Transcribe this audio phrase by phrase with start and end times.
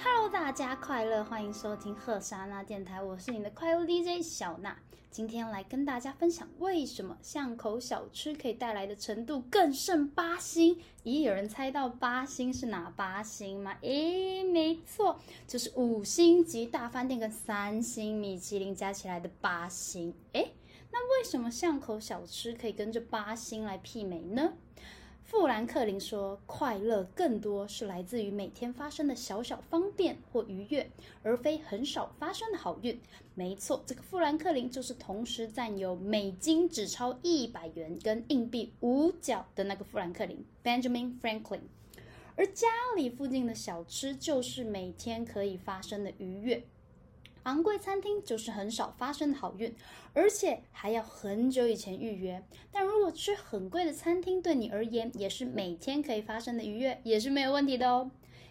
[0.00, 4.78] Hello，大家快乐，欢迎收听赫莎娜电台，我是你的快乐 DJ 小娜。
[5.10, 10.80] 今天来跟大家分享，为什么巷口小吃可以带来的程度更胜八星？
[11.02, 13.76] 咦，有人猜到八星是哪八星吗？
[13.80, 20.14] 诶，没错，就是五星级大饭店跟三星米其林加起来的八星。
[20.32, 20.52] 诶，
[20.92, 24.52] 那为什么巷口小吃可以跟这八星来媲美呢？
[25.30, 30.90] 富兰克林说：“快乐更多是来自于每天发生的小小方便或愉悦，
[31.22, 32.98] 而非很少发生的好运。”
[33.36, 41.60] 没错，这个富兰克林就是同时占有美金只超一百元跟硬币五角的那个富兰克林 （Benjamin Franklin）。
[42.34, 46.64] 而家里附近的小吃就是每天可以发生的愉悦。
[47.48, 49.74] 昂贵餐厅就是很少发生的好运，
[50.12, 52.42] 而且还要很久以前预约。
[52.70, 58.10] 但如果吃很贵的餐厅，对你而言也是每天可以发生的愉悦，也是没有问题的哦。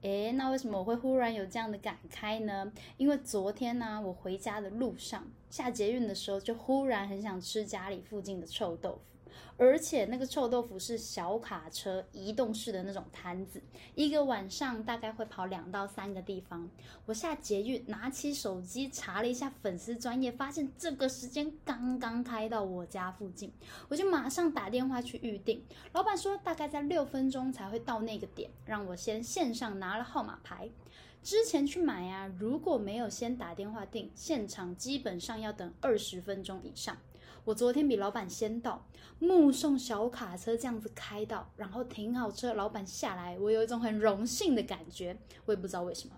[0.00, 2.72] 诶，那为什么我会忽然有这样的感慨呢？
[2.96, 9.17] 因为昨天呢，我回家的路上下捷运的时候，就忽然很想吃家里附近的臭豆腐。
[9.56, 13.60] 而且那个臭豆腐是小卡车移动式的那种摊子，
[13.94, 16.70] 一个晚上大概会跑两到三个地方。
[17.06, 23.52] 我下捷运，拿起手机查了一下粉丝专业，发现这个时间刚刚开到我家附近，
[23.88, 25.64] 我就马上打电话去预定。
[25.92, 30.70] 老板说大概在六分钟才会到那个点，让我先线上拿了号码牌。
[31.20, 36.96] 之前去买啊，如果没有先打电话订，现场基本上要等二十分钟以上。
[37.44, 38.86] 我昨天比老板先到，
[39.18, 46.14] 目送小卡车这样子开到，然后停好车，老板下来，我有一种很荣幸的感觉，我也不知道为什么。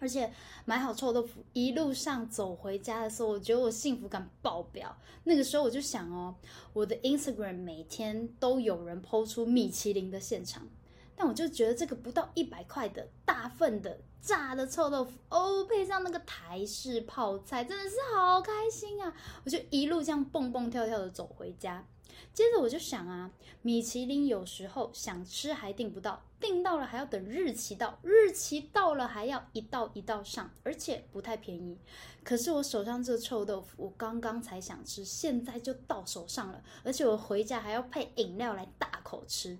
[0.00, 0.30] 而且
[0.64, 4.96] 买好臭豆腐，一路上走回家的时候，我觉得我幸福感爆表。
[5.22, 6.34] 那个时候我就想哦，
[6.72, 10.68] 我的 Instagram 每天都有人抛出米其林的现场。
[11.16, 19.14] 但我就觉得这个不到一百块的大份的炸的臭豆腐哦，配上那个台式泡菜，真的是好开心啊！
[19.44, 21.86] 我就一路这样蹦蹦跳跳的走回家。
[22.32, 23.30] 接着我就想啊，
[23.62, 31.78] 米其林有时候想吃还订不到，订到了还要等日期到，日期到了还要一道一道上，而且不太便宜。
[32.24, 39.58] 可是我手上这臭豆腐，我刚刚才想吃，现在就到手上了，而且我回家还要配饮料来大口吃。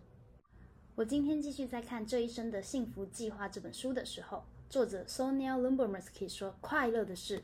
[0.97, 7.43] 我今天继续在看《这一生的幸福计划》这本书的时候，作者 Sonia Lumbermersky 说：“快乐的事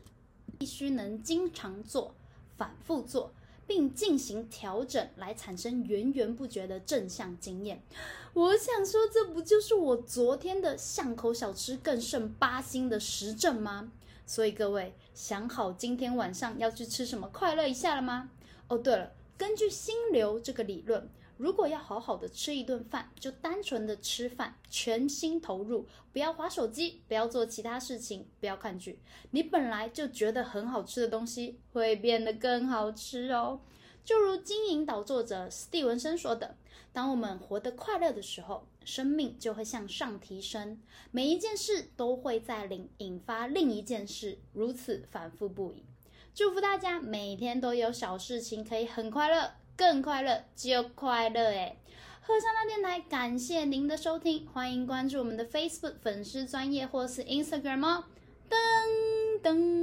[0.57, 2.15] 必须能经常做、
[2.55, 3.33] 反复做，
[3.67, 7.83] 并进行调整，来产生源源不绝的正向经验。”
[8.31, 13.91] 我想说，这不就是我昨天的巷口小吃更胜八星的实证吗？
[14.25, 18.29] 所以各位想好今天晚上要去吃什么快乐一下了吗？
[18.69, 21.09] 哦，对了，根据心流这个理论。
[21.41, 28.99] 如果要好好的吃一顿饭，就单纯的吃饭，全心投入，不要划手机，不要做其他事情，不要看剧。
[29.31, 33.59] 你本来就觉得很好吃的东西，会变得更好吃哦。
[34.05, 36.55] 就如经营导作者史蒂文森说的
[36.93, 40.79] ：“当我们活得快乐的时候，生命就会向上提升。
[41.09, 45.83] 每一件事都会在引引发另一件事，如此反复不已。”
[46.35, 49.53] 祝福大家每天都有小事情可以很快乐。
[49.75, 51.77] 更快乐就快乐诶。
[52.21, 58.03] 喝上那电台，感谢您的收听，欢迎关注我们的 Facebook 粉丝专业或是 Instagram 哦。
[58.49, 59.80] 噔噔。